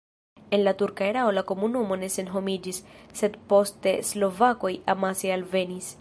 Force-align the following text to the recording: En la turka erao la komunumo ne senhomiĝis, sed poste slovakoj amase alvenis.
En 0.49 0.61
la 0.67 0.71
turka 0.81 1.05
erao 1.09 1.33
la 1.37 1.43
komunumo 1.51 1.99
ne 2.05 2.09
senhomiĝis, 2.15 2.81
sed 3.21 3.39
poste 3.53 3.95
slovakoj 4.13 4.73
amase 4.95 5.35
alvenis. 5.37 5.89